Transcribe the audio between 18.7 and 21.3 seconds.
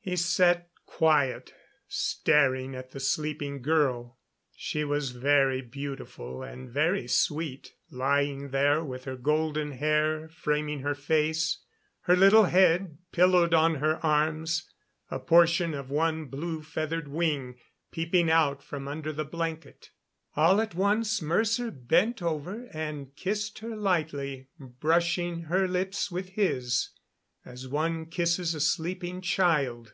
under the blanket. All at once